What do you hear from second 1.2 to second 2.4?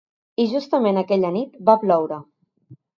nit va ploure.